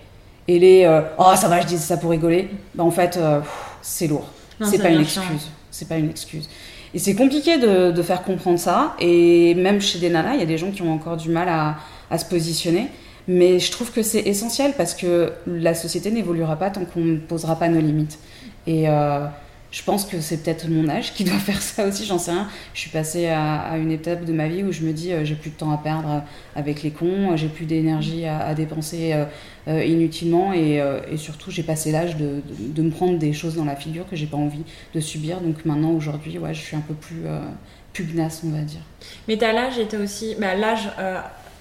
[0.47, 2.49] Et les, euh, oh ça va, je dis ça pour rigoler.
[2.73, 3.41] Ben en fait, euh,
[3.81, 4.27] c'est lourd.
[4.63, 5.49] C'est pas une excuse.
[5.71, 6.49] C'est pas une excuse.
[6.93, 8.95] Et c'est compliqué de, de faire comprendre ça.
[8.99, 11.49] Et même chez des nanas, il y a des gens qui ont encore du mal
[11.49, 12.87] à, se positionner.
[13.27, 17.17] Mais je trouve que c'est essentiel parce que la société n'évoluera pas tant qu'on ne
[17.17, 18.19] posera pas nos limites.
[18.65, 19.25] Et euh,
[19.77, 22.47] je pense que c'est peut-être mon âge qui doit faire ça aussi, j'en sais rien.
[22.73, 25.35] Je suis passée à, une étape de ma vie où je me dis euh, j'ai
[25.35, 26.23] plus de temps à perdre
[26.55, 29.25] avec les cons, j'ai plus d'énergie à, dépenser euh,
[29.67, 33.65] euh, inutilement et, euh, surtout j'ai passé l'âge de, de, me prendre des choses dans
[33.65, 34.63] la figure que j'ai pas envie
[34.95, 35.41] de subir.
[35.41, 37.39] Donc maintenant, aujourd'hui, ouais, je suis un peu plus euh,
[37.93, 38.81] pugnace, on va dire.
[39.27, 41.19] Mais t'as l'âge t'as aussi bah, l'âge euh,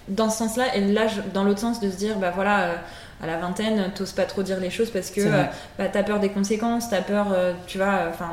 [0.09, 2.77] dans ce sens-là et l'âge dans l'autre sens de se dire bah voilà euh,
[3.23, 5.43] à la vingtaine t'oses pas trop dire les choses parce que euh,
[5.79, 8.31] bah, t'as peur des conséquences, t'as peur euh, tu vois enfin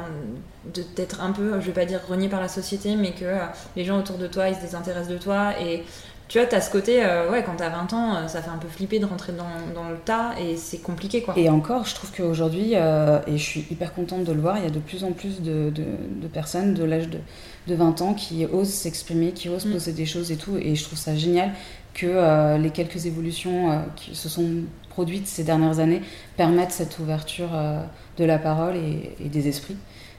[0.73, 3.37] de d'être un peu je vais pas dire renié par la société mais que euh,
[3.75, 5.83] les gens autour de toi ils se désintéressent de toi et
[6.29, 8.57] tu vois, t'as ce côté, euh, ouais, quand t'as 20 ans, euh, ça fait un
[8.57, 9.43] peu flipper de rentrer dans,
[9.75, 11.35] dans le tas et c'est compliqué, quoi.
[11.37, 14.63] Et encore, je trouve qu'aujourd'hui, euh, et je suis hyper contente de le voir, il
[14.63, 15.83] y a de plus en plus de, de,
[16.21, 17.19] de personnes de l'âge de,
[17.67, 19.73] de 20 ans qui osent s'exprimer, qui osent Mm.
[19.73, 20.57] poser des choses et tout.
[20.57, 21.51] Et je trouve ça génial
[21.93, 24.49] que euh, les quelques évolutions euh, qui se sont
[24.89, 26.01] produites ces dernières années
[26.37, 27.83] permettent cette ouverture euh,
[28.17, 29.77] de la parole et, des esprits.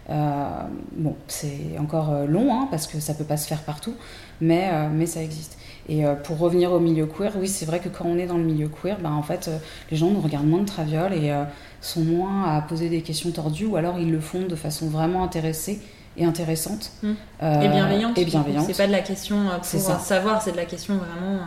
[0.08, 3.94] Bon, c'est encore long, hein, parce que ça peut pas se faire partout,
[4.42, 5.56] mais, mais ça existe.
[5.88, 8.42] Et pour revenir au milieu queer, oui, c'est vrai que quand on est dans le
[8.44, 9.48] milieu queer, ben, en fait,
[9.90, 11.32] les gens nous regardent moins de traviole et
[11.80, 15.24] sont moins à poser des questions tordues, ou alors ils le font de façon vraiment
[15.24, 15.80] intéressée
[16.16, 16.92] et intéressante.
[17.02, 17.12] Mm.
[17.42, 18.18] Euh, et bienveillante.
[18.18, 18.66] Et bienveillante.
[18.66, 19.98] C'est pas de la question euh, pour ça.
[19.98, 21.34] savoir, c'est de la question vraiment.
[21.36, 21.40] euh,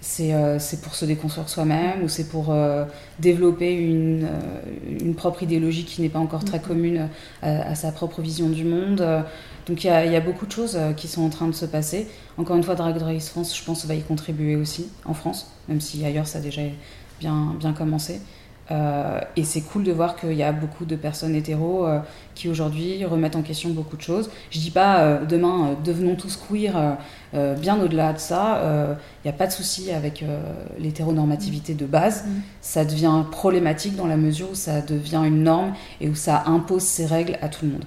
[0.00, 2.84] C'est euh, pour se déconstruire soi-même ou c'est pour euh,
[3.18, 4.28] développer une,
[5.00, 6.64] une propre idéologie qui n'est pas encore très Mhm.
[6.64, 7.08] commune
[7.42, 9.04] à, à sa propre vision du monde.
[9.66, 12.08] Donc il y, y a beaucoup de choses qui sont en train de se passer.
[12.38, 15.80] Encore une fois, Drag Race France, je pense, va y contribuer aussi en France, même
[15.80, 16.62] si ailleurs ça a déjà
[17.20, 18.20] bien, bien commencé.
[18.70, 21.98] Euh, et c'est cool de voir qu'il y a beaucoup de personnes hétéros euh,
[22.36, 24.30] qui aujourd'hui remettent en question beaucoup de choses.
[24.50, 26.96] Je dis pas euh, demain devenons tous queer,
[27.32, 28.62] bien au-delà de ça.
[29.24, 30.24] Il n'y a pas de souci avec
[30.78, 32.24] l'hétéronormativité de base.
[32.24, 32.28] Mm.
[32.60, 36.82] Ça devient problématique dans la mesure où ça devient une norme et où ça impose
[36.82, 37.84] ses règles à tout le monde.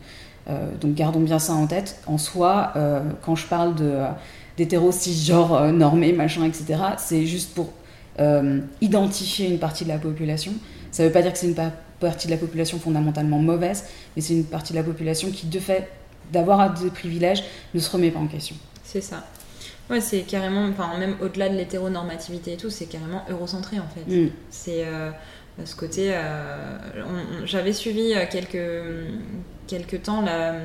[0.81, 1.99] Donc gardons bien ça en tête.
[2.05, 2.73] En soi,
[3.21, 3.99] quand je parle de
[4.55, 7.73] d'hétéros cisgenres normés, machin, etc., c'est juste pour
[8.19, 10.53] euh, identifier une partie de la population.
[10.91, 13.85] Ça ne veut pas dire que c'est une pa- partie de la population fondamentalement mauvaise,
[14.15, 15.89] mais c'est une partie de la population qui, de fait
[16.31, 18.55] d'avoir des privilèges, ne se remet pas en question.
[18.83, 19.25] C'est ça.
[19.89, 24.09] Ouais, c'est carrément, enfin, même au-delà de l'hétéronormativité et tout, c'est carrément eurocentré en fait.
[24.09, 24.29] Mm.
[24.49, 24.85] C'est.
[24.85, 25.11] euh,
[25.65, 26.11] ce côté.
[27.45, 28.57] J'avais suivi quelques,
[29.67, 30.55] quelques temps la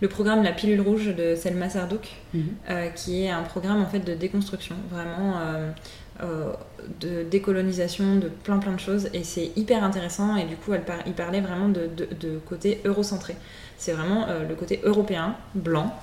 [0.00, 2.42] le programme La Pilule Rouge de Selma Sardouk, mhm.
[2.68, 5.70] euh, qui est un programme en fait de déconstruction, vraiment euh,
[6.22, 6.52] euh,
[7.00, 9.08] de décolonisation de plein plein de choses.
[9.14, 10.36] Et c'est hyper intéressant.
[10.36, 13.36] Et du coup, elle il parlait vraiment de, de, côté eurocentré.
[13.78, 15.94] C'est vraiment le côté européen, blanc,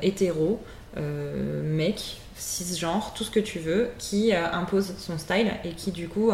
[0.00, 0.60] hétéro,
[0.96, 6.30] mec, cisgenre, tout ce que tu veux, qui impose son style et qui du coup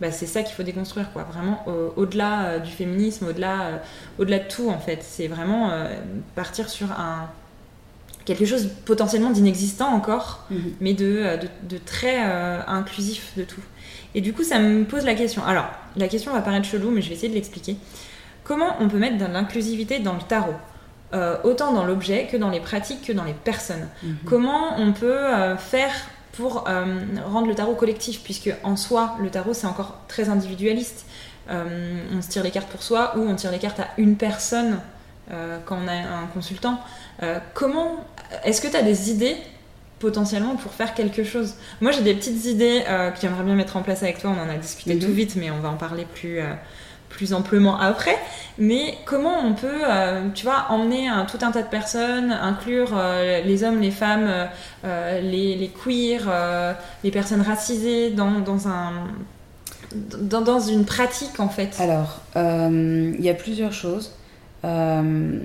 [0.00, 1.24] bah, c'est ça qu'il faut déconstruire, quoi.
[1.24, 1.64] Vraiment
[1.96, 3.76] au-delà euh, du féminisme, au-delà, euh,
[4.18, 5.00] au-delà de tout, en fait.
[5.02, 5.88] C'est vraiment euh,
[6.34, 7.28] partir sur un
[8.24, 10.72] quelque chose potentiellement d'inexistant encore, mhm.
[10.82, 12.20] mais de, de, très
[12.66, 13.62] inclusif de tout.
[14.14, 15.42] Et du coup, ça me pose la question.
[15.46, 15.64] Alors,
[15.96, 17.78] la question va paraître chelou, mais je vais essayer de l'expliquer.
[18.44, 20.52] Comment on peut mettre de l'inclusivité dans le tarot
[21.42, 23.88] autant dans l'objet que dans les pratiques que dans les personnes?
[24.02, 24.16] Mhm.
[24.26, 25.94] Comment on peut faire
[26.32, 26.84] pour euh,
[27.26, 31.06] rendre le tarot collectif, puisque en soi, le tarot, c'est encore très individualiste.
[31.50, 34.16] Euh, on se tire les cartes pour soi ou on tire les cartes à une
[34.16, 34.80] personne
[35.30, 36.80] euh, quand on a un consultant.
[37.54, 38.04] comment
[38.44, 39.36] Est-ce que tu as des idées
[39.98, 41.54] potentiellement pour faire quelque chose?
[41.80, 44.32] Moi, j'ai des petites idées que j'aimerais bien mettre en place avec toi.
[44.36, 45.00] On en a discuté mhm.
[45.00, 46.40] tout vite, mais on va en parler plus
[47.08, 48.16] plus amplement après,
[48.58, 52.90] mais comment on peut, euh, tu vois, emmener un, tout un tas de personnes, inclure
[52.94, 54.48] euh, les hommes, les femmes,
[54.84, 56.28] euh, les, les, queers,
[57.04, 58.92] les personnes racisées dans, dans un...
[60.20, 61.80] Dans, dans, une pratique en fait?
[61.80, 64.12] Alors, il y a plusieurs choses.
[64.62, 65.40] bon,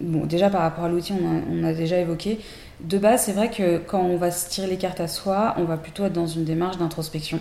[0.00, 2.40] déjà par rapport à l'outil, on, on, a déjà évoqué.
[2.80, 5.64] De base, c'est vrai que quand on va se tirer les cartes à soi, on
[5.64, 7.38] va plutôt être dans une démarche d'introspection.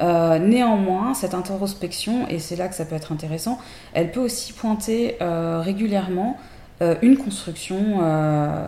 [0.00, 3.58] Euh, néanmoins, cette introspection, et c'est là que ça peut être intéressant,
[3.94, 6.36] elle peut aussi pointer euh, régulièrement
[6.80, 8.00] euh, une construction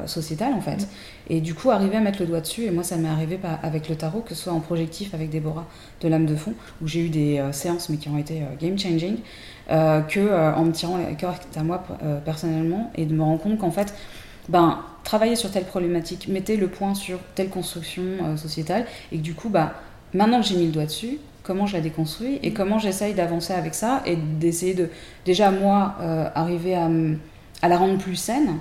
[0.07, 0.89] sociétale en fait.
[1.29, 3.89] Et du coup, arriver à mettre le doigt dessus, et moi ça m'est arrivé avec
[3.89, 5.67] le tarot, que ce soit en projectif avec Déborah
[6.01, 9.19] de l'âme de fond, où j'ai eu des séances mais qui ont été game changing,
[9.69, 11.85] que en me tirant les cartes à moi
[12.25, 13.95] personnellement, et de me rendre compte qu'en fait,
[14.49, 19.35] ben, travailler sur telle problématique, mettez le point sur telle construction sociétale, et que du
[19.35, 19.75] coup, bah,
[20.15, 23.53] maintenant que j'ai mis le doigt dessus, comment je la déconstruis et comment j'essaye d'avancer
[23.53, 24.89] avec ça et d'essayer de,
[25.25, 26.89] déjà moi, euh, arriver à,
[27.69, 28.59] la rendre plus saine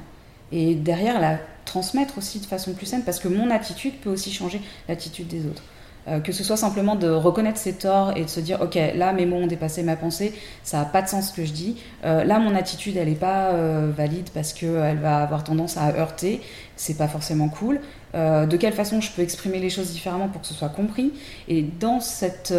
[0.51, 4.31] et derrière la transmettre aussi de façon plus saine parce que mon attitude peut aussi
[4.31, 5.63] changer l'attitude des autres.
[6.07, 9.11] Euh, que ce soit simplement de reconnaître ses torts et de se dire ok là
[9.11, 10.33] mes mots ont dépassé ma pensée
[10.63, 11.75] ça n'a pas de sens ce que je dis.
[12.05, 13.51] Euh, là mon attitude elle n'est pas
[13.95, 16.41] valide parce qu'elle va avoir tendance à heurter.
[16.75, 17.81] C'est pas forcément cool
[18.13, 21.13] de quelle façon je peux exprimer les choses différemment pour que ce soit compris
[21.47, 22.53] et dans cette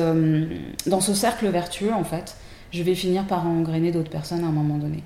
[0.87, 2.37] dans ce cercle vertueux en fait
[2.71, 5.03] je vais finir par engrainer d'autres personnes à un moment donné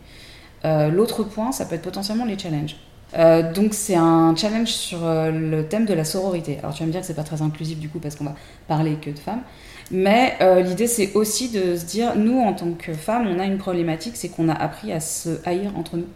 [0.91, 2.77] l'autre point ça peut être potentiellement les challenges
[3.17, 6.59] euh, donc c'est un challenge sur euh, le thème de la sororité.
[6.59, 8.35] Alors tu vas me dire que c'est pas très inclusif du coup parce qu'on va
[8.67, 9.43] parler que de femmes,
[9.91, 13.45] mais euh, l'idée c'est aussi de se dire nous en tant que femmes on a
[13.45, 16.09] une problématique, c'est qu'on a appris à se haïr entre nous.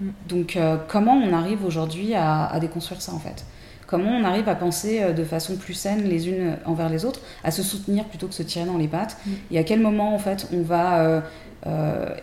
[0.00, 0.08] Mm.
[0.28, 0.58] Donc
[0.88, 3.44] comment on arrive aujourd'hui à, déconstruire ça en fait?
[3.94, 7.52] Comment on arrive à penser de façon plus saine les unes envers les autres, à
[7.52, 9.16] se soutenir plutôt que se tirer dans les pattes.
[9.24, 9.30] Mm.
[9.52, 11.22] Et à quel moment en fait on va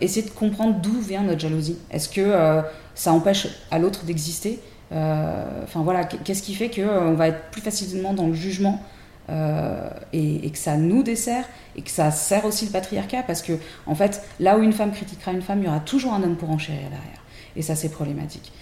[0.00, 1.78] essayer de comprendre d'où vient notre jalousie?
[1.90, 2.62] Est-ce que
[2.94, 4.60] ça empêche à l'autre d'exister?
[4.92, 8.82] Euh, enfin voilà, qu'est-ce qui fait qu'on euh, va être plus facilement dans le jugement
[9.30, 11.44] euh, et, que ça nous dessert
[11.76, 13.22] et que ça sert aussi le patriarcat?
[13.22, 13.54] Parce que
[13.86, 16.36] en fait là où une femme critiquera une femme il y aura toujours un homme
[16.36, 17.22] pour enchérir derrière.
[17.56, 18.52] Et ça c'est problématique.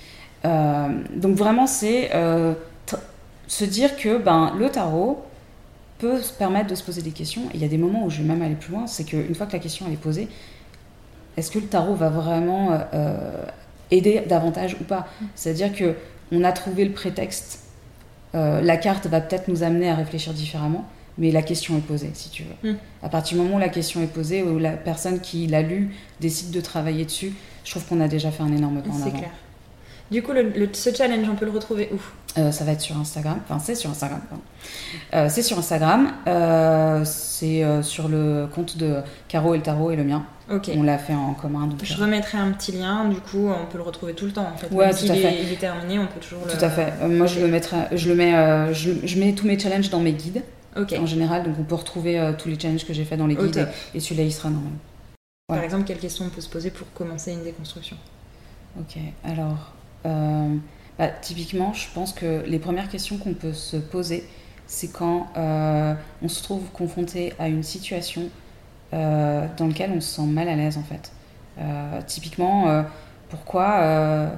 [0.44, 2.10] Donc vraiment c'est
[3.50, 5.22] se dire que ben, le tarot
[5.98, 8.10] peut se permettre de se poser des questions et il y a des moments où
[8.10, 10.28] je vais même aller plus loin c'est qu'une fois que la question elle est posée
[11.36, 12.78] est-ce que le tarot va vraiment
[13.90, 15.06] aider davantage ou pas?
[15.34, 15.94] C'est-à-dire que
[16.32, 17.64] on a trouvé le prétexte,
[18.34, 20.84] euh, la carte va peut-être nous amener à réfléchir différemment,
[21.18, 22.70] mais la question est posée, si tu veux.
[22.70, 22.76] Hmm.
[23.02, 25.90] À partir du moment où la question est posée, où la personne qui l'a lu
[26.20, 27.32] décide de travailler dessus,
[27.64, 29.04] je trouve qu'on a déjà fait un énorme pas en avant.
[29.04, 29.30] C'est clair.
[30.10, 31.98] Du coup, le, ce challenge, on peut le retrouver où?
[32.38, 33.38] Euh, Ça va être sur Instagram.
[33.44, 34.20] Enfin, c'est sur Instagram.
[35.14, 36.12] Euh, c'est sur Instagram.
[36.26, 40.24] Euh, c'est sur le compte de Caro et le tarot et le mien.
[40.50, 40.70] Ok.
[40.76, 41.68] On l'a fait en commun.
[41.82, 43.08] Je remettrai un petit lien.
[43.08, 44.48] Du coup, on peut le retrouver tout le temps.
[44.52, 44.72] En fait.
[44.74, 45.42] Ouais, tout à fait.
[45.42, 46.50] il est terminé, on peut toujours le.
[46.52, 46.92] Tout à fait.
[47.08, 47.76] moi, je le mettrai.
[47.92, 48.74] Je le mets.
[48.74, 50.42] Je, mets tous mes challenges dans mes guides.
[50.76, 50.94] Ok.
[51.00, 53.68] En général, donc on peut retrouver tous les challenges que j'ai fait dans les guides
[53.94, 54.72] et, et celui-là, il sera normal.
[55.46, 57.96] Par exemple, quelles questions on peut se poser pour commencer une déconstruction?
[58.78, 58.98] Ok.
[59.24, 59.72] Alors.
[60.06, 60.56] Euh,
[60.98, 64.28] bah, typiquement, je pense que les premières questions qu'on peut se poser,
[64.66, 68.22] c'est quand euh, on se trouve confronté à une situation
[68.92, 71.12] euh, dans laquelle on se sent mal à l'aise en fait.
[72.06, 72.84] typiquement,
[73.28, 74.30] pourquoi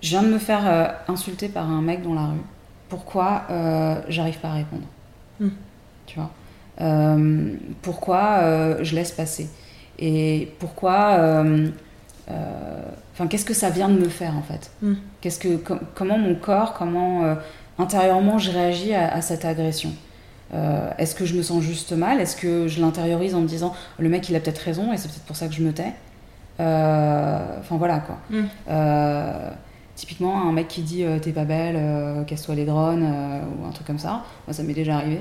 [0.00, 2.44] je viens de me faire insulter par un mec dans la rue
[2.88, 3.42] Pourquoi
[4.08, 4.86] j'arrive pas à répondre
[5.40, 5.50] hmm.
[6.06, 6.30] Tu vois?
[6.80, 9.50] Euh, pourquoi euh, je laisse passer?
[9.98, 11.18] Et pourquoi.
[12.30, 12.82] euh,
[13.18, 14.92] Enfin, qu'est-ce que ça vient de me faire en fait Mm.
[15.20, 17.34] Qu'est-ce que, com- comment mon corps, comment euh,
[17.78, 19.90] intérieurement je réagis à, à cette agression?
[20.54, 22.20] Euh, Est-ce que je me sens juste mal?
[22.20, 25.08] Est-ce que je l'intériorise en me disant le mec il a peut-être raison et c'est
[25.08, 25.92] peut-être pour ça que je me tais
[26.60, 28.18] Euh, Enfin voilà quoi.
[28.30, 28.44] Mm.
[28.70, 29.50] Euh,
[29.96, 33.98] typiquement, un mec qui dit t'es pas belle, casse-toi les drones ou un truc comme
[33.98, 35.20] ça, moi ça m'est déjà arrivé.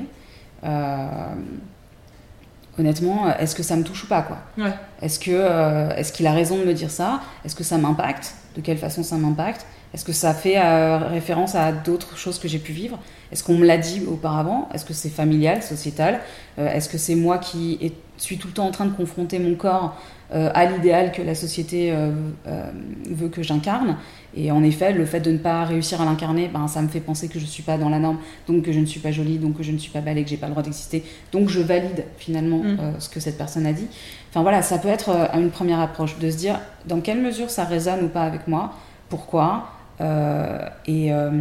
[2.77, 4.71] Euh, honnêtement, est-ce que ça me touche ou pas quoi Ouais.
[5.01, 8.35] Est-ce que euh, est-ce qu'il a raison de me dire ça Est-ce que ça m'impacte
[8.55, 12.47] De quelle façon ça m'impacte Est-ce que ça fait euh, référence à d'autres choses que
[12.47, 12.99] j'ai pu vivre
[13.31, 16.19] Est-ce qu'on me l'a dit auparavant Est-ce que c'est familial, sociétal
[16.59, 19.37] Euh, Est-ce que c'est moi qui est- suis tout le temps en train de confronter
[19.39, 19.89] mon corps euh,
[20.31, 22.11] à l'idéal que la société euh,
[22.47, 22.69] euh,
[23.09, 23.97] veut que j'incarne
[24.35, 26.99] Et en effet, le fait de ne pas réussir à l'incarner, ben, ça me fait
[26.99, 29.11] penser que je ne suis pas dans la norme, donc que je ne suis pas
[29.11, 31.03] jolie, donc que je ne suis pas belle et que j'ai pas le droit d'exister.
[31.31, 32.77] Donc je valide finalement Mm.
[32.79, 33.87] euh, ce que cette personne a dit.
[34.29, 37.49] Enfin voilà, ça peut être euh, une première approche de se dire dans quelle mesure
[37.49, 38.73] ça résonne ou pas avec moi,
[39.09, 39.69] pourquoi,
[40.01, 41.31] euh, et euh,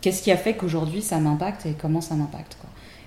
[0.00, 2.56] qu'est-ce qui a fait qu'aujourd'hui ça m'impacte et comment ça m'impacte.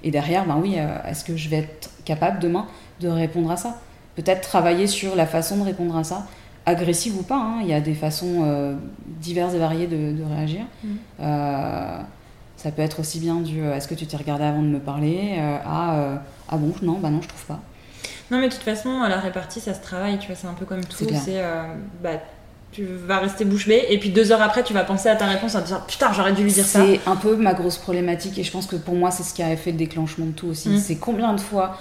[0.04, 2.68] Et derrière, ben oui, euh, est-ce que je vais être capable demain
[3.02, 3.80] de répondre à ça?
[4.20, 6.26] Peut-être travailler sur la façon de répondre à ça,
[6.66, 7.38] agressive ou pas.
[7.38, 10.62] hein, Il y a des façons euh, diverses et variées de, de réagir.
[10.84, 10.98] Mhm.
[11.22, 12.00] Euh,
[12.58, 14.80] ça peut être aussi bien du euh, est-ce que tu t'es regardé avant de me
[14.80, 17.60] parler à ah bon, non, bah non, je trouve pas.
[18.32, 20.66] Non, mais de toute façon, la répartie, ça se travaille, tu vois, c'est un peu
[20.66, 20.98] comme tout.
[20.98, 21.42] C'est
[22.04, 22.10] bah,
[22.72, 25.26] tu vas rester bouche bée, et puis deux heures après, tu vas penser à ta
[25.26, 26.82] réponse en te disant Putain, j'aurais dû lui dire ça.
[26.86, 29.42] C'est un peu ma grosse problématique et je pense que pour moi c'est ce qui
[29.42, 30.70] a fait le déclenchement de tout aussi.
[30.70, 30.78] Mm.
[30.78, 31.78] C'est combien de fois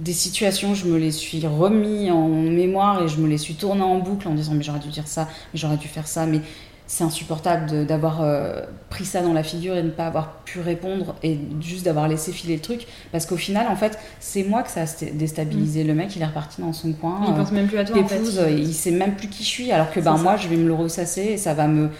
[0.00, 3.82] des situations je me les suis remis en mémoire et je me les suis tournées
[3.82, 6.40] en boucle en disant mais j'aurais dû dire ça, mais j'aurais dû faire ça, mais
[6.86, 10.58] c'est insupportable d'avoir euh, pris ça dans la figure et de ne pas avoir pu
[10.58, 14.64] répondre et juste d'avoir laissé filer le truc parce qu'au final en fait c'est moi
[14.64, 15.84] que ça a déstabilisé.
[15.84, 17.20] Le mec il est reparti dans son coin.
[17.28, 18.20] Il euh, pense même plus à toi, en fait.
[18.38, 20.22] Euh, il sait même plus qui je suis, alors que ben, ça.
[20.22, 21.90] moi je vais me le ressasser et ça va me,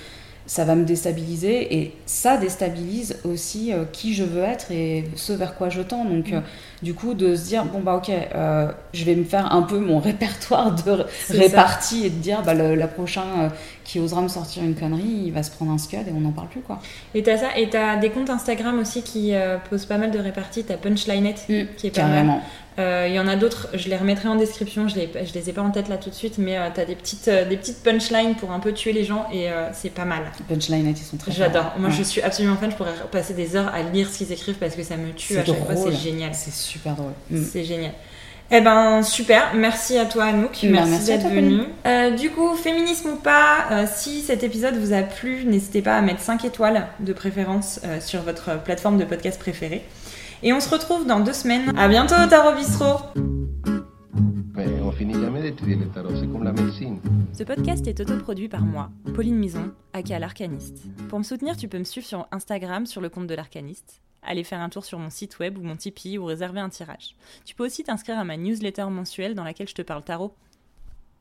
[0.51, 5.33] ça va me déstabiliser et ça déstabilise aussi euh, qui je veux être et ce
[5.33, 6.05] vers quoi je tends.
[6.05, 6.35] Donc Mm.
[6.35, 6.41] euh,
[6.83, 9.79] du coup de se dire bon bah ok, euh, je vais me faire un peu
[9.79, 13.49] mon répertoire de répartie et de dire bah le, la prochain euh,
[13.91, 16.31] qui osera me sortir une connerie, il va se prendre un scud et on n'en
[16.31, 16.79] parle plus quoi.
[17.15, 20.19] Et t'as ça, et t'as des comptes Instagram aussi qui euh, posent pas mal de
[20.19, 20.63] réparties.
[20.63, 22.11] T'as Punchlinette qui est pas mal.
[22.11, 22.41] Carrément.
[22.79, 25.51] Euh, Il y en a d'autres, je les remettrai en description, je les, je les
[25.51, 27.83] ai pas en tête là tout de suite, mais euh, t'as des petites, des petites
[27.83, 30.23] punchlines pour un peu tuer les gens et c'est pas mal.
[30.49, 31.73] Punchline ils sont très J'adore.
[31.79, 31.95] Moi Ouais.
[31.97, 34.77] je suis absolument fan, je pourrais passer des heures à lire ce qu'ils écrivent parce
[34.77, 35.93] que ça me tue à chaque fois, drôle.
[35.93, 36.31] c'est génial.
[36.33, 37.13] C'est super drôle.
[37.31, 37.43] Mm.
[37.51, 37.93] C'est génial.
[38.53, 41.63] Eh ben super, merci à toi Anouk, Bah, merci, d'être venue.
[41.87, 45.97] Euh, du coup, féminisme ou pas, euh, si cet épisode vous a plu, n'hésitez pas
[45.97, 49.85] à mettre 5 étoiles de préférence euh, sur votre plateforme de podcast préférée.
[50.43, 51.73] Et on se retrouve dans deux semaines.
[51.79, 52.99] À bientôt Tarot Bistro
[54.57, 56.99] Mais on finit jamais d'étudier le tarot, c'est comme la médecine.
[57.33, 60.87] Ce podcast est autoproduit par moi, Pauline Mison, aka l'Arcaniste.
[61.09, 64.45] Pour me soutenir, tu peux me suivre sur Instagram sur le compte de l'Arcaniste, aller
[64.45, 67.17] faire un tour sur mon site web ou mon Tipeee ou réserver un tirage.
[67.45, 70.35] Tu peux aussi t'inscrire à ma newsletter mensuelle dans laquelle je te parle tarot.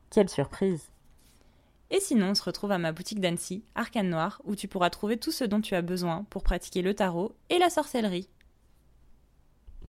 [0.09, 0.89] Quelle surprise
[1.91, 5.17] Et sinon, on se retrouve à ma boutique d'Annecy, Arcane Noir, où tu pourras trouver
[5.17, 8.27] tout ce dont tu as besoin pour pratiquer le tarot et la sorcellerie.